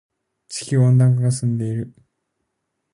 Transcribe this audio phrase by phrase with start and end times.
[0.47, 1.93] 地球温暖化が進んでいる。